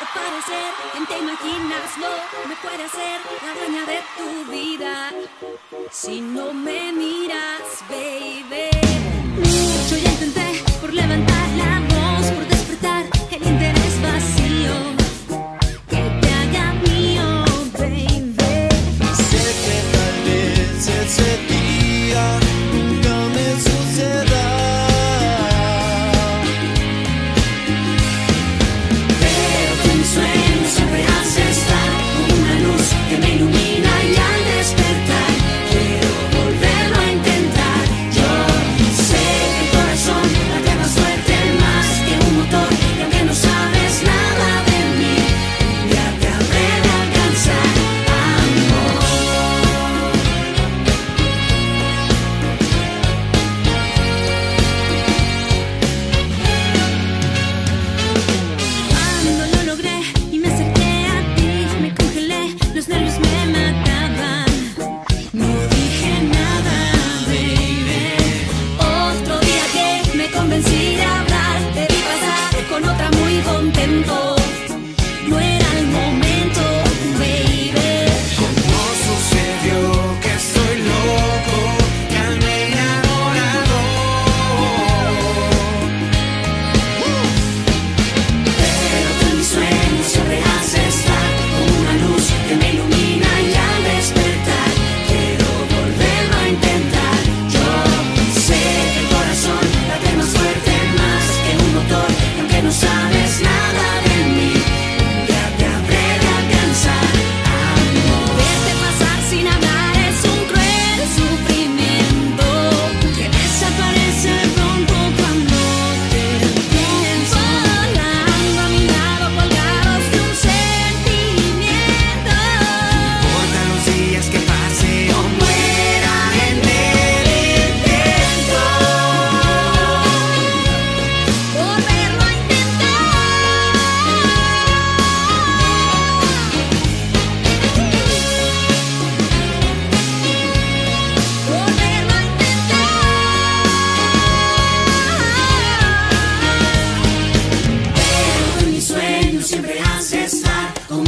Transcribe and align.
aparecer, 0.00 0.72
quien 0.92 1.06
te 1.06 1.18
imaginas 1.18 1.98
no 1.98 2.48
me 2.48 2.56
puede 2.56 2.84
hacer 2.84 3.20
la 3.44 3.54
dueña 3.54 3.84
de 3.86 4.02
tu 4.16 4.50
vida 4.50 5.12
si 5.90 6.20
no 6.20 6.52
me 6.52 6.92
miras. 6.92 7.25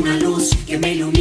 una 0.00 0.16
luz 0.16 0.50
que 0.66 0.78
me 0.78 0.94
ilumina. 0.94 1.19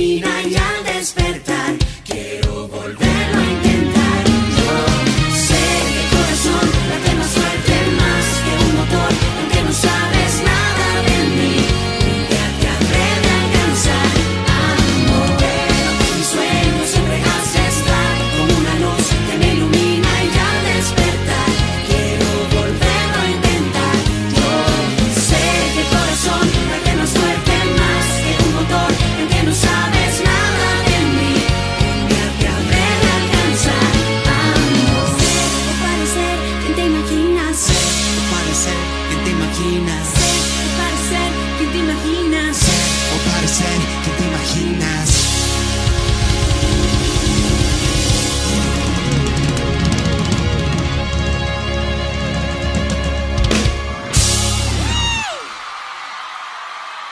parecer 38.60 38.74
que 39.10 39.16
te 39.24 39.30
imaginas. 39.32 40.08
Ser 40.08 40.40
o 40.60 40.78
parecer 40.82 41.32
que 41.60 41.66
te 41.68 41.78
imaginas. 41.78 42.58
Ser 42.58 42.90
o 43.16 43.32
parecer 43.32 43.80
que 44.04 44.12
te 44.12 44.24
imaginas. 44.24 44.29